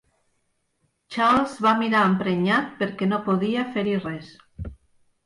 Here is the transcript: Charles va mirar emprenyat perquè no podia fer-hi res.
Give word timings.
Charles 1.15 1.53
va 1.65 1.73
mirar 1.81 2.01
emprenyat 2.11 2.71
perquè 2.79 3.09
no 3.11 3.21
podia 3.29 3.67
fer-hi 3.77 3.95
res. 4.01 4.31